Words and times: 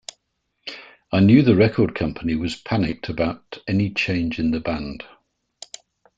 I 1.11 1.19
knew 1.19 1.43
the 1.43 1.55
record 1.55 1.93
company 1.93 2.33
was 2.33 2.55
panicked 2.55 3.07
about 3.07 3.59
any 3.67 3.93
change 3.93 4.39
in 4.39 4.49
the 4.49 4.59
band. 4.59 5.03